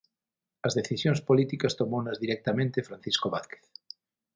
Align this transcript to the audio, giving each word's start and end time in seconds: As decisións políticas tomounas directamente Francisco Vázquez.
As 0.67 0.75
decisións 0.79 1.19
políticas 1.29 1.75
tomounas 1.79 2.21
directamente 2.23 2.85
Francisco 2.87 3.27
Vázquez. 3.35 3.63